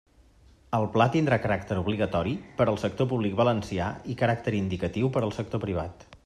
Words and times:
El 0.77 0.85
pla 0.95 1.05
tindrà 1.15 1.37
caràcter 1.43 1.77
obligatori 1.81 2.33
per 2.61 2.67
al 2.73 2.79
sector 2.85 3.09
públic 3.13 3.37
valencià 3.43 3.91
i 4.15 4.17
caràcter 4.23 4.55
indicatiu 4.65 5.13
per 5.19 5.25
al 5.29 5.37
sector 5.43 5.65
privat. 5.69 6.09